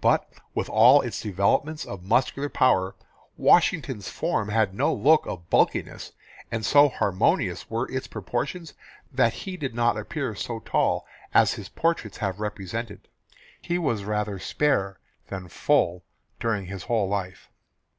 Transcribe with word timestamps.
But 0.00 0.26
with 0.54 0.70
all 0.70 1.02
its 1.02 1.20
development 1.20 1.84
of 1.84 2.02
muscular 2.02 2.48
power, 2.48 2.94
Washington's 3.36 4.08
form 4.08 4.48
had 4.48 4.72
no 4.72 4.90
look 4.94 5.26
of 5.26 5.50
bulkiness, 5.50 6.12
and 6.50 6.64
so 6.64 6.88
harmonious 6.88 7.68
were 7.68 7.86
its 7.90 8.06
proportions 8.06 8.72
that 9.12 9.34
he 9.34 9.58
did 9.58 9.74
not 9.74 9.98
appear 9.98 10.34
so 10.34 10.60
tall 10.60 11.06
as 11.34 11.52
his 11.52 11.68
portraits 11.68 12.16
have 12.16 12.40
represented. 12.40 13.06
He 13.60 13.76
was 13.76 14.04
rather 14.04 14.38
spare 14.38 14.98
than 15.28 15.46
full 15.48 16.04
during 16.40 16.64
his 16.68 16.84
whole 16.84 17.06
life. 17.10 17.50